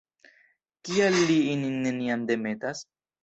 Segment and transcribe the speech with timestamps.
[0.87, 2.83] Kial li ilin neniam demetas?